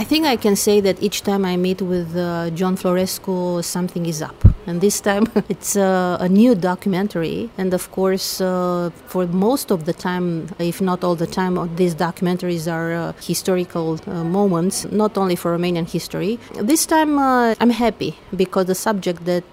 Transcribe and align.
I 0.00 0.04
think 0.04 0.24
I 0.24 0.36
can 0.36 0.56
say 0.56 0.80
that 0.80 1.02
each 1.02 1.24
time 1.24 1.44
I 1.44 1.58
meet 1.58 1.82
with 1.82 2.16
uh, 2.16 2.48
John 2.58 2.74
Florescu, 2.74 3.62
something 3.62 4.06
is 4.06 4.22
up. 4.22 4.34
And 4.66 4.80
this 4.80 4.98
time 4.98 5.26
it's 5.50 5.76
uh, 5.76 6.16
a 6.18 6.26
new 6.26 6.54
documentary. 6.54 7.50
And 7.58 7.74
of 7.74 7.90
course, 7.90 8.40
uh, 8.40 8.88
for 9.08 9.26
most 9.26 9.70
of 9.70 9.84
the 9.84 9.92
time, 9.92 10.48
if 10.58 10.80
not 10.80 11.04
all 11.04 11.16
the 11.16 11.26
time, 11.26 11.54
these 11.76 11.94
documentaries 11.94 12.66
are 12.66 12.94
uh, 12.94 13.12
historical 13.20 14.00
uh, 14.06 14.24
moments, 14.24 14.86
not 14.90 15.18
only 15.18 15.36
for 15.36 15.54
Romanian 15.54 15.86
history. 15.86 16.38
This 16.54 16.86
time 16.86 17.18
uh, 17.18 17.54
I'm 17.60 17.68
happy 17.68 18.16
because 18.34 18.64
the 18.72 18.74
subject 18.74 19.26
that 19.26 19.50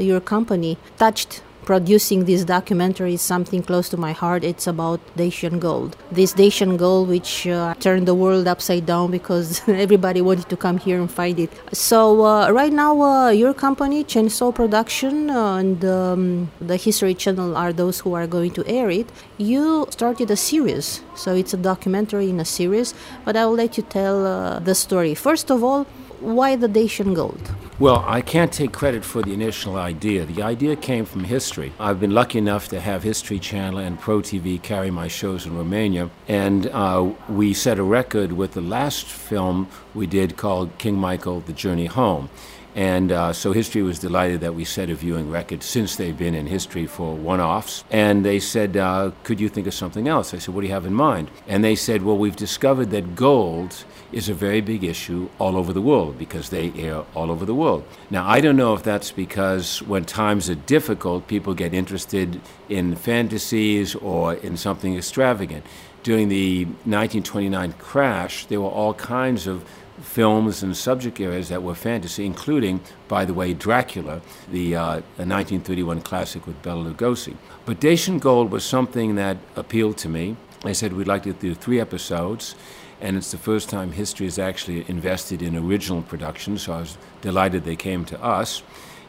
your 0.00 0.20
company 0.20 0.76
touched 0.96 1.42
producing 1.68 2.24
this 2.24 2.44
documentary 2.46 3.12
is 3.12 3.20
something 3.20 3.62
close 3.62 3.90
to 3.90 3.98
my 3.98 4.12
heart. 4.12 4.42
It's 4.42 4.66
about 4.66 5.00
Dacian 5.18 5.58
gold. 5.58 5.98
This 6.10 6.32
Dacian 6.32 6.78
gold, 6.78 7.08
which 7.10 7.46
uh, 7.46 7.74
turned 7.74 8.08
the 8.08 8.14
world 8.14 8.48
upside 8.48 8.86
down 8.86 9.10
because 9.10 9.60
everybody 9.68 10.22
wanted 10.22 10.48
to 10.48 10.56
come 10.56 10.78
here 10.78 10.98
and 10.98 11.10
find 11.10 11.38
it. 11.38 11.50
So 11.74 12.24
uh, 12.24 12.50
right 12.52 12.72
now, 12.72 12.94
uh, 13.02 13.28
your 13.28 13.52
company, 13.52 14.02
Chainsaw 14.02 14.54
Production, 14.54 15.28
and 15.28 15.84
um, 15.84 16.50
the 16.58 16.78
History 16.78 17.12
Channel 17.12 17.54
are 17.54 17.74
those 17.74 18.00
who 18.00 18.14
are 18.14 18.26
going 18.26 18.52
to 18.52 18.66
air 18.66 18.88
it. 18.88 19.12
You 19.36 19.86
started 19.90 20.30
a 20.30 20.36
series, 20.36 21.02
so 21.14 21.34
it's 21.34 21.52
a 21.52 21.58
documentary 21.58 22.30
in 22.30 22.40
a 22.40 22.46
series. 22.46 22.94
But 23.26 23.36
I 23.36 23.44
will 23.44 23.58
let 23.64 23.76
you 23.76 23.82
tell 23.82 24.24
uh, 24.24 24.58
the 24.60 24.74
story. 24.74 25.14
First 25.14 25.50
of 25.50 25.62
all, 25.62 25.86
why 26.20 26.56
the 26.56 26.68
Dacian 26.68 27.14
gold? 27.14 27.40
Well, 27.78 28.04
I 28.06 28.22
can't 28.22 28.52
take 28.52 28.72
credit 28.72 29.04
for 29.04 29.22
the 29.22 29.32
initial 29.32 29.76
idea. 29.76 30.24
The 30.24 30.42
idea 30.42 30.74
came 30.74 31.04
from 31.04 31.22
history. 31.22 31.72
I've 31.78 32.00
been 32.00 32.10
lucky 32.10 32.38
enough 32.38 32.66
to 32.68 32.80
have 32.80 33.04
History 33.04 33.38
Channel 33.38 33.78
and 33.78 34.00
Pro 34.00 34.20
TV 34.20 34.60
carry 34.60 34.90
my 34.90 35.06
shows 35.06 35.46
in 35.46 35.56
Romania, 35.56 36.10
and 36.26 36.66
uh, 36.66 37.12
we 37.28 37.54
set 37.54 37.78
a 37.78 37.84
record 37.84 38.32
with 38.32 38.52
the 38.52 38.60
last 38.60 39.06
film 39.06 39.68
we 39.94 40.08
did 40.08 40.36
called 40.36 40.76
King 40.78 40.96
Michael: 40.96 41.40
The 41.40 41.52
Journey 41.52 41.86
Home. 41.86 42.30
And 42.74 43.10
uh, 43.10 43.32
so 43.32 43.52
History 43.52 43.82
was 43.82 43.98
delighted 43.98 44.40
that 44.40 44.54
we 44.54 44.64
set 44.64 44.90
a 44.90 44.94
viewing 44.94 45.30
record 45.30 45.62
since 45.62 45.96
they've 45.96 46.16
been 46.16 46.34
in 46.34 46.46
history 46.46 46.86
for 46.86 47.14
one 47.14 47.40
offs. 47.40 47.84
And 47.90 48.24
they 48.24 48.38
said, 48.38 48.76
uh, 48.76 49.12
Could 49.24 49.40
you 49.40 49.48
think 49.48 49.66
of 49.66 49.74
something 49.74 50.06
else? 50.06 50.34
I 50.34 50.38
said, 50.38 50.54
What 50.54 50.60
do 50.60 50.66
you 50.66 50.72
have 50.72 50.86
in 50.86 50.94
mind? 50.94 51.30
And 51.46 51.64
they 51.64 51.74
said, 51.74 52.02
Well, 52.02 52.16
we've 52.16 52.36
discovered 52.36 52.90
that 52.90 53.14
gold 53.14 53.84
is 54.12 54.28
a 54.28 54.34
very 54.34 54.60
big 54.60 54.84
issue 54.84 55.28
all 55.38 55.56
over 55.56 55.72
the 55.72 55.82
world 55.82 56.18
because 56.18 56.50
they 56.50 56.72
air 56.72 57.04
all 57.14 57.30
over 57.30 57.44
the 57.44 57.54
world. 57.54 57.84
Now, 58.10 58.26
I 58.28 58.40
don't 58.40 58.56
know 58.56 58.74
if 58.74 58.82
that's 58.82 59.10
because 59.10 59.82
when 59.82 60.04
times 60.04 60.48
are 60.48 60.54
difficult, 60.54 61.26
people 61.26 61.54
get 61.54 61.74
interested 61.74 62.40
in 62.68 62.96
fantasies 62.96 63.94
or 63.94 64.34
in 64.34 64.56
something 64.56 64.96
extravagant. 64.96 65.64
During 66.02 66.28
the 66.28 66.64
1929 66.64 67.72
crash, 67.74 68.46
there 68.46 68.60
were 68.60 68.68
all 68.68 68.94
kinds 68.94 69.46
of 69.46 69.64
films 70.00 70.62
and 70.62 70.76
subject 70.76 71.20
areas 71.20 71.48
that 71.48 71.62
were 71.62 71.74
fantasy, 71.74 72.24
including, 72.24 72.80
by 73.08 73.24
the 73.24 73.34
way, 73.34 73.52
Dracula, 73.52 74.20
the 74.50 74.76
uh, 74.76 74.92
1931 75.16 76.02
classic 76.02 76.46
with 76.46 76.60
Bela 76.62 76.92
Lugosi. 76.92 77.36
But 77.64 77.80
Dacian 77.80 78.18
Gold 78.18 78.50
was 78.50 78.64
something 78.64 79.16
that 79.16 79.36
appealed 79.56 79.96
to 79.98 80.08
me. 80.08 80.36
I 80.64 80.72
said 80.72 80.92
we'd 80.92 81.08
like 81.08 81.24
to 81.24 81.32
do 81.32 81.54
three 81.54 81.80
episodes 81.80 82.54
and 83.00 83.16
it's 83.16 83.30
the 83.30 83.38
first 83.38 83.68
time 83.68 83.92
history 83.92 84.26
has 84.26 84.38
actually 84.38 84.84
invested 84.88 85.40
in 85.42 85.56
original 85.56 86.02
production, 86.02 86.58
so 86.58 86.72
I 86.72 86.80
was 86.80 86.98
delighted 87.20 87.64
they 87.64 87.76
came 87.76 88.04
to 88.06 88.22
us. 88.22 88.62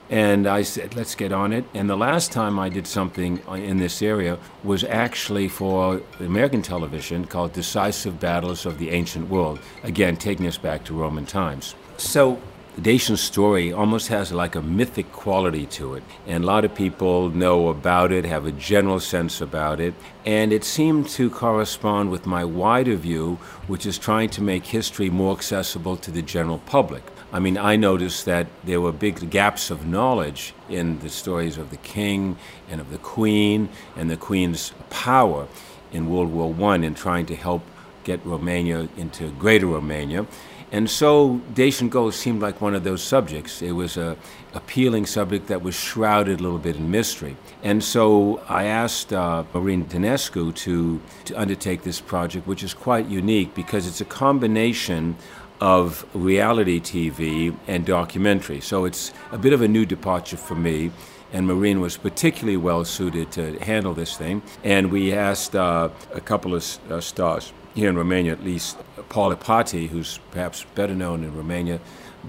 And 0.09 0.47
I 0.47 0.63
said, 0.63 0.95
let's 0.95 1.13
get 1.13 1.31
on 1.31 1.53
it. 1.53 1.65
And 1.73 1.89
the 1.89 1.95
last 1.97 2.31
time 2.31 2.57
I 2.57 2.69
did 2.69 2.88
something 2.88 3.41
uh, 3.47 3.53
in 3.53 3.77
this 3.77 4.02
area 4.02 4.39
was 4.63 4.83
actually 4.83 5.47
for 5.47 6.02
American 6.19 6.63
television 6.63 7.25
called 7.25 7.53
Decisive 7.53 8.19
Battles 8.19 8.65
of 8.65 8.80
the 8.80 8.89
Ancient 8.89 9.30
World, 9.30 9.59
again, 9.83 10.17
taking 10.17 10.47
us 10.47 10.57
back 10.57 10.83
to 10.85 10.93
Roman 10.93 11.27
times. 11.27 11.75
So 11.97 12.41
the 12.75 12.81
Dacian 12.81 13.17
story 13.17 13.73
almost 13.73 14.07
has 14.07 14.31
like 14.31 14.55
a 14.55 14.61
mythic 14.61 15.11
quality 15.11 15.65
to 15.67 15.95
it. 15.95 16.03
And 16.25 16.43
a 16.43 16.47
lot 16.47 16.65
of 16.65 16.73
people 16.73 17.30
know 17.30 17.67
about 17.67 18.11
it, 18.11 18.25
have 18.25 18.45
a 18.45 18.52
general 18.53 18.99
sense 18.99 19.41
about 19.41 19.80
it. 19.80 19.93
And 20.26 20.53
it 20.53 20.64
seemed 20.64 21.09
to 21.09 21.30
correspond 21.30 22.09
with 22.09 22.26
my 22.26 22.45
wider 22.45 22.95
view, 22.95 23.36
which 23.67 23.86
is 23.86 23.97
trying 23.97 24.30
to 24.30 24.41
make 24.41 24.65
history 24.65 25.09
more 25.09 25.36
accessible 25.36 25.97
to 25.97 26.09
the 26.09 26.21
general 26.21 26.59
public. 26.59 27.03
I 27.31 27.39
mean, 27.39 27.57
I 27.57 27.75
noticed 27.75 28.25
that 28.25 28.47
there 28.63 28.81
were 28.81 28.91
big 28.91 29.29
gaps 29.29 29.69
of 29.69 29.85
knowledge 29.85 30.53
in 30.67 30.99
the 30.99 31.09
stories 31.09 31.57
of 31.57 31.69
the 31.69 31.77
king 31.77 32.37
and 32.69 32.81
of 32.81 32.89
the 32.89 32.97
queen 32.97 33.69
and 33.95 34.09
the 34.09 34.17
queen's 34.17 34.73
power 34.89 35.47
in 35.91 36.09
World 36.09 36.31
War 36.31 36.55
I 36.71 36.75
in 36.77 36.95
trying 36.95 37.27
to 37.27 37.35
help 37.35 37.61
get 38.03 38.19
Romania 38.25 38.87
into 38.97 39.29
greater 39.31 39.67
Romania. 39.67 40.25
And 40.71 40.89
so 40.89 41.41
Dacian 41.53 41.89
Gold 41.89 42.13
seemed 42.13 42.41
like 42.41 42.61
one 42.61 42.75
of 42.75 42.83
those 42.83 43.01
subjects. 43.01 43.61
It 43.61 43.71
was 43.71 43.97
a 43.97 44.15
appealing 44.53 45.05
subject 45.05 45.47
that 45.47 45.61
was 45.61 45.75
shrouded 45.75 46.39
a 46.39 46.43
little 46.43 46.59
bit 46.59 46.75
in 46.75 46.91
mystery. 46.91 47.35
And 47.63 47.83
so 47.83 48.41
I 48.47 48.65
asked 48.65 49.11
uh, 49.11 49.43
Maureen 49.53 49.85
Tănescu 49.85 50.53
to, 50.55 51.01
to 51.25 51.39
undertake 51.39 51.83
this 51.83 52.01
project, 52.01 52.47
which 52.47 52.63
is 52.63 52.73
quite 52.73 53.07
unique 53.07 53.55
because 53.55 53.87
it's 53.87 54.01
a 54.01 54.05
combination 54.05 55.15
of 55.61 56.05
reality 56.14 56.80
TV 56.80 57.55
and 57.67 57.86
documentary. 57.86 58.61
So 58.61 58.86
it's 58.86 59.11
a 59.31 59.37
bit 59.37 59.53
of 59.53 59.61
a 59.61 59.67
new 59.67 59.86
departure 59.86 60.37
for 60.37 60.55
me. 60.55 60.92
And 61.31 61.45
Maureen 61.45 61.80
was 61.80 61.97
particularly 61.97 62.58
well 62.58 62.83
suited 62.86 63.31
to 63.33 63.59
handle 63.59 63.93
this 63.93 64.17
thing. 64.17 64.42
And 64.64 64.92
we 64.92 65.14
asked 65.14 65.55
uh, 65.55 65.89
a 66.14 66.21
couple 66.21 66.55
of 66.55 66.92
uh, 66.92 67.02
stars 67.02 67.53
here 67.75 67.89
in 67.89 67.97
Romania, 67.97 68.31
at 68.31 68.43
least 68.43 68.77
Paul 69.09 69.33
Ipate, 69.36 69.89
who's 69.89 70.20
perhaps 70.31 70.65
better 70.75 70.95
known 70.95 71.23
in 71.23 71.36
Romania, 71.36 71.80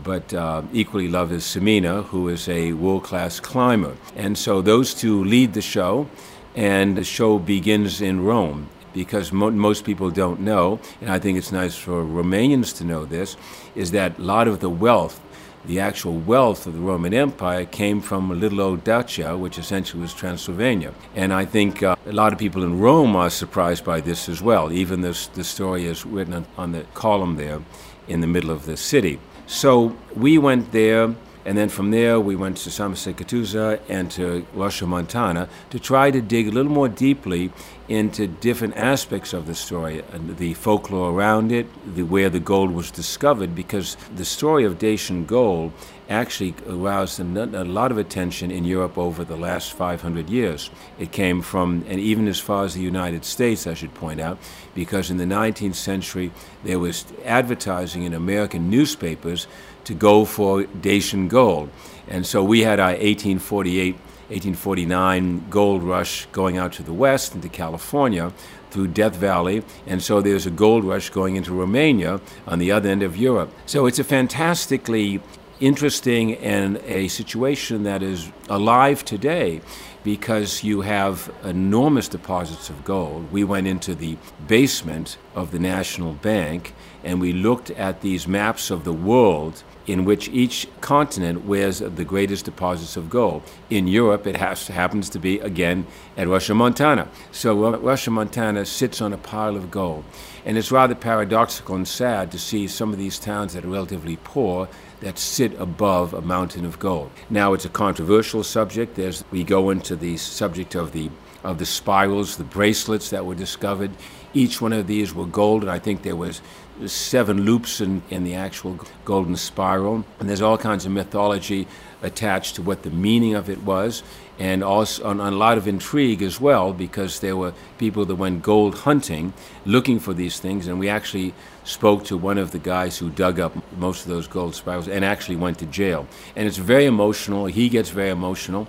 but 0.03 0.33
uh, 0.35 0.63
equally 0.73 1.09
loved 1.09 1.33
is 1.33 1.45
Simina, 1.45 2.05
who 2.05 2.29
is 2.29 2.49
a 2.49 2.73
world 2.75 3.05
class 3.05 3.41
climber. 3.41 3.97
And 4.17 4.37
so 4.37 4.63
those 4.63 4.95
two 4.95 5.25
lead 5.25 5.55
the 5.55 5.63
show, 5.63 6.09
and 6.55 6.97
the 6.97 7.05
show 7.05 7.39
begins 7.39 8.01
in 8.01 8.25
Rome. 8.25 8.69
Because 8.93 9.33
mo- 9.33 9.51
most 9.51 9.85
people 9.85 10.11
don't 10.11 10.41
know, 10.41 10.81
and 11.01 11.11
I 11.11 11.19
think 11.19 11.39
it's 11.39 11.53
nice 11.53 11.77
for 11.77 12.03
Romanians 12.05 12.77
to 12.79 12.85
know 12.85 13.05
this, 13.05 13.37
is 13.75 13.91
that 13.93 14.19
a 14.19 14.23
lot 14.23 14.49
of 14.49 14.61
the 14.61 14.71
wealth 14.71 15.21
the 15.65 15.81
actual 15.81 16.17
wealth 16.17 16.67
of 16.67 16.73
the 16.73 16.81
Roman 16.81 17.13
Empire 17.13 17.65
came 17.67 18.01
from 18.01 18.31
a 18.31 18.35
little 18.35 18.61
old 18.61 18.83
Dacia, 18.83 19.37
which 19.37 19.59
essentially 19.59 20.01
was 20.01 20.15
Transylvania. 20.15 20.95
And 21.15 21.33
I 21.33 21.45
think 21.45 21.83
uh, 21.83 21.97
a 22.07 22.13
lot 22.13 22.33
of 22.33 22.39
people 22.39 22.65
in 22.65 22.81
Rome 22.81 23.15
are 23.15 23.31
surprised 23.31 23.85
by 23.85 24.01
this 24.01 24.29
as 24.29 24.41
well. 24.41 24.73
Even 24.73 25.03
this, 25.03 25.27
the 25.27 25.45
story 25.45 25.85
is 25.85 26.07
written 26.07 26.47
on 26.57 26.73
the 26.73 26.85
column 26.95 27.37
there 27.37 27.61
in 28.09 28.21
the 28.21 28.27
middle 28.27 28.51
of 28.51 28.65
the 28.67 28.77
city. 28.77 29.21
So 29.47 29.97
we 30.17 30.39
went 30.39 30.73
there 30.73 31.15
and 31.51 31.59
then 31.59 31.69
from 31.69 31.91
there, 31.91 32.21
we 32.21 32.37
went 32.37 32.59
to 32.59 32.71
Samosata 32.71 33.81
and 33.89 34.09
to 34.13 34.47
Roșia-Montană 34.55 35.49
to 35.71 35.79
try 35.81 36.09
to 36.13 36.21
dig 36.21 36.47
a 36.47 36.53
little 36.53 36.71
more 36.71 36.89
deeply 36.89 37.51
into 37.89 38.29
different 38.29 38.77
aspects 38.77 39.33
of 39.33 39.47
the 39.47 39.55
story, 39.55 40.05
and 40.13 40.37
the 40.37 40.55
folklore 40.55 41.11
around 41.11 41.51
it, 41.51 41.67
the, 41.97 42.03
where 42.03 42.29
the 42.29 42.39
gold 42.39 42.71
was 42.71 42.93
discovered, 42.93 43.53
because 43.53 43.97
the 44.15 44.25
story 44.25 44.65
of 44.65 44.79
Dacian 44.79 45.25
gold 45.25 45.73
actually 46.11 46.55
aroused 46.69 47.21
a 47.21 47.65
lot 47.65 47.93
of 47.93 47.97
attention 47.97 48.51
in 48.51 48.65
Europe 48.65 48.99
over 48.99 49.25
the 49.25 49.37
last 49.37 49.73
500 49.73 50.29
years. 50.29 50.69
It 50.99 51.13
came 51.13 51.41
from, 51.41 51.85
and 51.89 52.01
even 52.01 52.27
as 52.27 52.41
far 52.41 52.65
as 52.65 52.75
the 52.75 52.83
United 52.83 53.25
States, 53.25 53.67
I 53.67 53.75
should 53.75 53.95
point 53.95 54.21
out, 54.21 54.39
because 54.75 55.11
in 55.11 55.19
the 55.19 55.25
19th 55.25 55.77
century 55.77 56.33
there 56.65 56.81
was 56.81 57.07
advertising 57.25 58.03
in 58.03 58.13
American 58.13 58.69
newspapers 58.69 59.47
to 59.85 59.95
go 59.95 60.25
for 60.25 60.65
Dacian 60.65 61.29
gold. 61.29 61.71
And 62.09 62.27
so 62.27 62.43
we 62.43 62.61
had 62.61 62.81
our 62.81 62.91
1848 62.91 63.97
1849 64.31 65.49
gold 65.51 65.83
rush 65.83 66.27
going 66.27 66.57
out 66.57 66.73
to 66.73 66.85
the 66.85 66.93
west 66.93 67.35
into 67.35 67.49
California 67.49 68.33
through 68.71 68.87
Death 68.87 69.17
Valley, 69.17 69.65
and 69.89 70.01
so 70.01 70.21
there's 70.21 70.47
a 70.47 70.53
gold 70.53 70.85
rush 70.85 71.11
going 71.11 71.35
into 71.35 71.53
Romania 71.53 72.21
on 72.47 72.61
the 72.61 72.71
other 72.71 72.89
end 72.89 73.03
of 73.03 73.17
Europe. 73.17 73.53
So 73.67 73.87
it's 73.87 73.99
a 73.99 74.05
fantastically 74.05 75.21
interesting 75.61 76.37
and 76.37 76.79
a 76.79 77.09
situation 77.09 77.83
that 77.85 78.03
is 78.03 78.31
alive 78.49 79.05
today 79.05 79.61
because 80.03 80.65
you 80.65 80.81
have 80.81 81.31
enormous 81.45 82.09
deposits 82.09 82.71
of 82.71 82.85
gold. 82.85 83.31
We 83.31 83.45
went 83.45 83.67
into 83.67 83.95
the 83.95 84.17
basement 84.47 85.19
of 85.35 85.51
the 85.51 85.59
National 85.59 86.13
Bank 86.15 86.75
and 87.03 87.21
we 87.21 87.33
looked 87.33 87.71
at 87.71 88.01
these 88.01 88.29
maps 88.29 88.71
of 88.71 88.85
the 88.85 88.93
world 88.93 89.63
in 89.87 90.05
which 90.05 90.29
each 90.29 90.69
continent 90.81 91.45
wears 91.47 91.79
the 91.79 92.05
greatest 92.05 92.45
deposits 92.45 92.97
of 92.97 93.09
gold. 93.09 93.43
In 93.71 93.89
Europe, 93.89 94.27
it 94.27 94.37
has, 94.37 94.69
happens 94.69 95.09
to 95.11 95.19
be, 95.19 95.41
again, 95.41 95.87
at 96.17 96.29
Roșia-Montană. 96.29 97.09
So 97.31 97.65
uh, 97.65 97.79
Roșia-Montană 97.79 98.65
sits 98.65 99.01
on 99.01 99.13
a 99.13 99.17
pile 99.17 99.57
of 99.57 99.71
gold. 99.71 100.05
And 100.45 100.57
it's 100.57 100.71
rather 100.71 100.95
paradoxical 100.95 101.75
and 101.75 101.87
sad 101.87 102.31
to 102.31 102.39
see 102.39 102.67
some 102.67 102.93
of 102.93 102.99
these 102.99 103.19
towns 103.19 103.53
that 103.53 103.65
are 103.65 103.69
relatively 103.69 104.17
poor 104.23 104.69
that 105.01 105.19
sit 105.19 105.59
above 105.59 106.15
a 106.15 106.21
mountain 106.21 106.65
of 106.65 106.79
gold. 106.79 107.11
Now, 107.29 107.55
it's 107.55 107.65
a 107.65 107.71
controversial 107.71 108.45
subject. 108.45 108.95
There's, 108.95 109.25
we 109.31 109.45
go 109.45 109.71
into 109.71 109.97
the 109.97 110.17
subject 110.19 110.75
of 110.75 110.93
the, 110.93 111.11
of 111.43 111.59
the 111.59 111.67
spirals, 111.67 112.37
the 112.37 112.45
bracelets 112.45 113.11
that 113.11 113.25
were 113.25 113.35
discovered. 113.35 113.91
Each 114.35 114.61
one 114.61 114.73
of 114.73 114.87
these 114.87 115.13
were 115.21 115.27
gold, 115.27 115.63
and 115.63 115.71
I 115.71 115.79
think 115.79 116.03
there 116.03 116.17
was 116.17 116.43
seven 116.87 117.45
loops 117.45 117.81
in, 117.81 118.03
in 118.11 118.25
the 118.25 118.35
actual 118.35 118.79
golden 119.05 119.37
spiral. 119.37 120.05
And 120.19 120.29
there's 120.29 120.43
all 120.43 120.59
kinds 120.59 120.87
of 120.87 120.93
mythology 120.93 121.69
attached 122.03 122.55
to 122.57 122.63
what 122.63 122.83
the 122.83 122.91
meaning 122.91 123.35
of 123.35 123.49
it 123.49 123.63
was, 123.63 124.03
and 124.39 124.65
also 124.65 125.05
on, 125.05 125.21
on 125.21 125.33
a 125.35 125.37
lot 125.37 125.59
of 125.59 125.69
intrigue 125.69 126.23
as 126.23 126.41
well, 126.41 126.73
because 126.73 127.21
there 127.21 127.37
were 127.37 127.53
people 127.79 128.05
that 128.07 128.15
went 128.15 128.43
gold 128.43 128.75
hunting 128.81 129.33
looking 129.67 130.01
for 130.01 130.15
these 130.15 130.41
things, 130.41 130.67
and 130.67 130.79
we 130.79 130.89
actually 130.89 131.35
spoke 131.65 132.05
to 132.05 132.17
one 132.17 132.39
of 132.39 132.51
the 132.51 132.59
guys 132.59 132.99
who 132.99 133.11
dug 133.11 133.39
up 133.39 133.53
most 133.77 134.03
of 134.03 134.09
those 134.09 134.27
gold 134.27 134.55
spirals 134.55 134.89
and 134.89 135.05
actually 135.05 135.37
went 135.37 135.59
to 135.59 135.67
jail. 135.67 136.07
And 136.35 136.49
it's 136.49 136.57
very 136.57 136.87
emotional. 136.87 137.47
He 137.47 137.69
gets 137.69 137.91
very 137.91 138.11
emotional. 138.11 138.67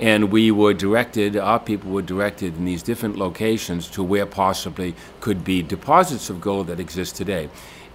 And 0.00 0.32
we 0.32 0.50
were 0.50 0.74
directed, 0.74 1.36
our 1.36 1.60
people 1.60 1.92
were 1.92 2.02
directed 2.02 2.56
in 2.56 2.64
these 2.64 2.82
different 2.82 3.16
locations 3.16 3.88
to 3.90 4.02
where 4.02 4.26
possibly 4.26 4.94
could 5.20 5.44
be 5.44 5.62
deposits 5.62 6.28
of 6.28 6.40
gold 6.40 6.66
that 6.66 6.80
exist 6.80 7.14
today. 7.14 7.48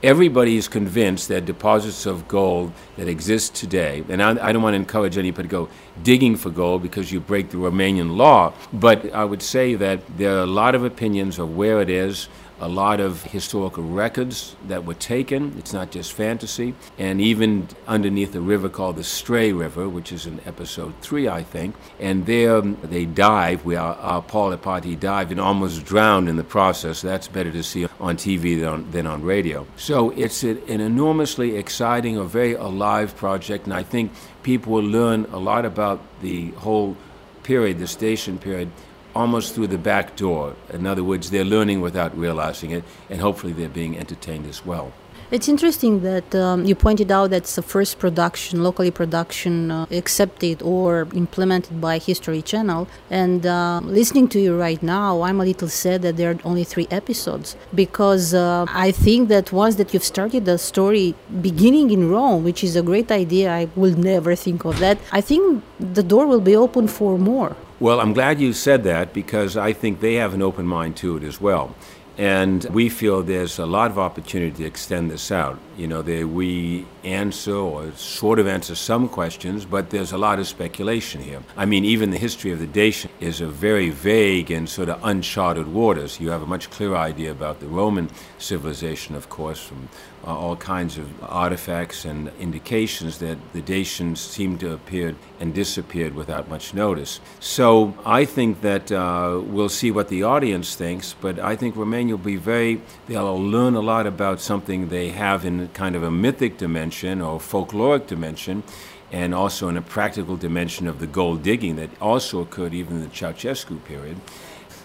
Everybody 0.04 0.58
is 0.58 0.68
convinced 0.68 1.28
that 1.30 1.46
deposits 1.46 2.06
of 2.06 2.28
gold 2.28 2.72
that 2.98 3.08
exist 3.08 3.56
today, 3.56 4.04
and 4.10 4.22
I, 4.22 4.50
I, 4.50 4.52
don't 4.52 4.62
want 4.62 4.74
to 4.74 4.78
encourage 4.78 5.18
anybody 5.18 5.48
to 5.48 5.52
go 5.52 5.70
digging 6.04 6.36
for 6.36 6.52
gold 6.52 6.84
because 6.84 7.12
you 7.12 7.20
break 7.20 7.50
the 7.50 7.58
Romanian 7.58 8.16
law, 8.16 8.54
but 8.72 9.12
I 9.12 9.26
would 9.26 9.42
say 9.42 9.74
that 9.74 10.02
there 10.16 10.38
are 10.38 10.42
a 10.42 10.46
lot 10.46 10.76
of 10.76 10.84
opinions 10.84 11.40
of 11.40 11.58
where 11.58 11.82
it 11.82 11.90
is, 11.90 12.30
a 12.59 12.68
lot 12.68 13.00
of 13.00 13.24
historical 13.24 13.83
records 13.83 14.56
that 14.68 14.86
were 14.86 14.94
taken. 14.94 15.56
It's 15.57 15.74
not 15.74 15.92
just 15.92 16.13
fantasy. 16.13 16.74
And 16.98 17.21
even 17.21 17.68
underneath 17.88 18.36
a 18.36 18.42
river 18.42 18.69
called 18.69 18.95
the 18.95 19.04
Strei 19.04 19.57
River, 19.57 19.88
which 19.88 20.12
is 20.12 20.25
in 20.25 20.39
episode 20.45 20.94
three, 21.01 21.27
I 21.27 21.44
think. 21.44 21.75
And 22.00 22.25
there 22.25 22.57
um, 22.57 22.77
they 22.83 23.06
dive, 23.06 23.65
where 23.65 23.80
our, 23.80 24.21
Paul 24.21 24.56
Ipate 24.56 25.00
dived 25.00 25.31
and 25.31 25.39
almost 25.39 25.86
drowned 25.86 26.30
in 26.30 26.36
the 26.36 26.44
process. 26.44 27.01
That's 27.01 27.27
better 27.27 27.51
to 27.51 27.63
see 27.63 27.86
on 28.00 28.18
TV 28.18 28.59
than 28.59 28.69
on, 28.69 28.92
than 28.92 29.07
on 29.07 29.24
radio. 29.24 29.68
So 29.75 30.12
it's 30.12 30.44
an 30.44 30.81
enormously 30.81 31.56
exciting, 31.57 32.18
a 32.18 32.24
very 32.24 32.54
alive 32.54 33.15
project. 33.15 33.65
And 33.65 33.74
I 33.74 33.83
think 33.83 34.12
people 34.44 34.74
will 34.74 34.83
learn 34.83 35.25
a 35.25 35.38
lot 35.38 35.65
about 35.65 36.01
the 36.21 36.51
whole 36.51 36.98
period, 37.44 37.80
the 37.80 37.88
Dacian 37.88 38.38
period, 38.38 38.69
almost 39.18 39.56
through 39.56 39.68
the 39.68 39.84
back 39.92 40.16
door. 40.16 40.56
In 40.72 40.86
other 40.86 41.04
words, 41.04 41.31
they're 41.31 41.52
learning 41.56 41.81
without 41.81 42.12
realizing 42.18 42.69
it, 42.72 42.84
and 43.10 43.19
hopefully 43.19 43.54
they're 43.54 43.78
being 43.84 43.98
entertained 43.98 44.46
as 44.46 44.66
well. 44.66 44.94
It's 45.30 45.50
interesting 45.50 46.04
that 46.04 46.34
um, 46.36 46.64
you 46.64 46.74
pointed 46.74 47.12
out 47.12 47.31
that's 47.31 47.56
the 47.58 47.62
first 47.62 48.00
production, 48.00 48.64
locally 48.64 48.92
production, 48.92 49.69
uh, 49.72 49.86
accepted 49.92 50.62
or 50.62 51.10
implemented 51.14 51.81
by 51.81 51.98
History 51.98 52.42
Channel. 52.42 52.88
And 53.10 53.46
uh, 53.46 53.81
listening 53.84 54.30
to 54.30 54.40
you 54.40 54.58
right 54.58 54.81
now, 54.81 55.24
I'm 55.24 55.42
a 55.42 55.44
little 55.44 55.68
sad 55.68 56.02
that 56.04 56.16
there 56.16 56.31
are 56.31 56.40
only 56.46 56.64
three 56.64 56.88
episodes 56.92 57.58
because 57.75 58.34
uh, 58.34 58.68
I 58.69 58.92
think 58.92 59.28
that 59.28 59.52
once 59.52 59.75
that 59.75 59.94
you've 59.94 60.10
started 60.16 60.46
the 60.46 60.58
story 60.58 61.14
beginning 61.42 61.92
in 61.92 62.10
Rome, 62.10 62.46
which 62.46 62.64
is 62.64 62.78
a 62.78 62.81
great 62.81 63.12
idea, 63.12 63.52
I 63.52 63.68
will 63.75 63.98
never 63.98 64.34
think 64.34 64.64
of 64.64 64.80
that. 64.80 64.98
I 65.12 65.19
think 65.19 65.62
the 65.78 66.04
door 66.04 66.25
will 66.25 66.46
be 66.52 66.56
open 66.56 66.88
for 66.88 67.18
more. 67.18 67.54
Well, 67.80 68.00
I'm 68.00 68.14
glad 68.14 68.42
you 68.42 68.54
said 68.54 68.84
that 68.86 69.14
because 69.14 69.56
I 69.56 69.72
think 69.72 70.00
they 70.00 70.16
have 70.16 70.34
an 70.34 70.42
open 70.42 70.66
mind 70.66 70.98
to 70.98 71.16
it 71.18 71.24
as 71.24 71.40
well. 71.40 71.76
And 72.18 72.64
we 72.72 72.90
feel 72.90 73.22
there's 73.22 73.60
a 73.60 73.68
lot 73.68 73.92
of 73.92 74.00
opportunity 74.00 74.64
to 74.64 74.66
extend 74.66 75.12
this 75.12 75.32
out. 75.32 75.60
You 75.78 75.86
know, 75.86 76.02
they, 76.02 76.24
we 76.24 76.88
answer 77.04 77.54
or 77.54 77.92
sort 77.92 78.40
of 78.40 78.48
answer 78.48 78.74
some 78.74 79.08
questions, 79.08 79.64
but 79.66 79.92
there's 79.92 80.12
a 80.12 80.18
lot 80.18 80.40
of 80.40 80.48
speculation 80.48 81.22
here. 81.22 81.44
I 81.56 81.66
mean, 81.66 81.86
even 81.86 82.10
the 82.10 82.18
history 82.18 82.52
of 82.52 82.58
the 82.58 82.66
Dacian 82.66 83.12
is 83.20 83.42
a 83.42 83.48
very 83.48 83.92
vague 83.92 84.50
and 84.50 84.68
sort 84.68 84.90
of 84.90 85.00
uncharted 85.04 85.68
waters. 85.68 86.20
You 86.20 86.32
have 86.32 86.42
a 86.42 86.48
much 86.48 86.72
clearer 86.72 86.98
idea 86.98 87.30
about 87.30 87.60
the 87.60 87.68
Roman 87.68 88.10
civilization, 88.40 89.14
of 89.14 89.30
course, 89.30 89.62
from 89.62 89.88
uh, 90.24 90.36
all 90.36 90.56
kinds 90.56 90.98
of 90.98 91.08
artifacts 91.24 92.06
and 92.06 92.31
indications 92.40 93.19
that 93.19 93.38
the 93.54 93.62
Dacians 93.62 94.18
seem 94.18 94.58
to 94.58 94.72
have 94.72 94.80
appeared 94.81 95.16
and 95.40 95.54
disappeared 95.54 96.16
without 96.16 96.50
much 96.50 96.74
notice. 96.74 97.19
So 97.40 97.94
I 98.06 98.25
think 98.25 98.62
that 98.62 98.92
uh, 98.92 99.42
we'll 99.44 99.69
see 99.69 99.92
what 99.92 100.10
the 100.10 100.24
audience 100.24 100.75
thinks, 100.75 101.14
but 101.14 101.40
I 101.40 101.56
think 101.56 101.75
Romania 101.75 102.16
will 102.16 102.24
be 102.24 102.36
very, 102.36 102.81
they'll 103.08 103.40
learn 103.40 103.75
a 103.75 103.81
lot 103.81 104.08
about 104.08 104.42
something 104.42 104.90
they 104.90 105.10
have 105.10 105.46
in 105.46 105.68
kind 105.69 105.96
of 105.96 106.04
a 106.04 106.12
mythic 106.12 106.58
dimension 106.58 107.22
or 107.22 107.40
folkloric 107.40 108.08
dimension. 108.08 108.64
And 109.10 109.34
also 109.34 109.69
in 109.69 109.78
a 109.78 109.81
practical 109.81 110.36
dimension 110.36 110.86
of 110.86 111.00
the 111.00 111.08
gold 111.08 111.42
digging 111.42 111.78
that 111.78 111.90
also 112.02 112.42
occurred 112.42 112.74
even 112.74 112.98
in 112.98 113.04
the 113.04 113.08
Ceausescu 113.08 113.81
period. 113.86 114.18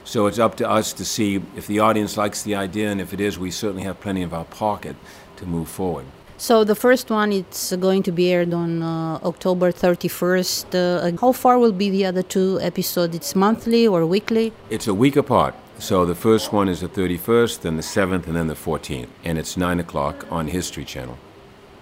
So 0.05 0.27
it's 0.27 0.39
up 0.39 0.57
to 0.57 0.69
us 0.69 0.93
to 0.95 1.05
see 1.05 1.43
if 1.57 1.67
the 1.67 1.79
audience 1.79 2.17
likes 2.17 2.43
the 2.43 2.55
idea, 2.55 2.91
and 2.91 3.01
if 3.01 3.13
it 3.13 3.21
is, 3.21 3.39
we 3.39 3.51
certainly 3.51 3.85
have 3.85 4.01
plenty 4.01 4.23
of 4.23 4.35
our 4.35 4.45
pocket 4.45 4.97
to 5.43 5.47
move 5.57 5.69
forward. 5.69 6.07
So 6.39 6.65
the 6.65 6.75
first 6.75 7.07
one 7.11 7.31
it's 7.33 7.65
going 7.77 8.03
to 8.09 8.13
be 8.13 8.25
aired 8.33 8.53
on 8.53 8.83
uh, 8.83 9.31
October 9.31 9.71
31st. 9.71 10.67
Uh, 10.75 11.17
how 11.21 11.33
far 11.33 11.57
will 11.63 11.77
be 11.85 11.89
the 11.97 12.05
other 12.11 12.25
two 12.37 12.59
episodes? 12.61 13.15
It's 13.15 13.35
monthly 13.37 13.87
or 13.87 14.01
weekly? 14.07 14.53
It's 14.71 14.89
a 14.89 14.97
week 15.05 15.17
apart. 15.17 15.55
So 15.79 16.05
the 16.05 16.15
first 16.15 16.53
one 16.53 16.69
is 16.69 16.81
the 16.81 16.89
31st, 16.89 17.61
then 17.63 17.77
the 17.77 17.83
7th, 17.83 18.27
and 18.27 18.37
then 18.37 18.47
the 18.47 18.55
14th, 18.55 19.09
and 19.25 19.39
it's 19.39 19.57
9 19.57 19.81
o'clock 19.81 20.27
on 20.31 20.47
History 20.49 20.85
Channel. 20.85 21.17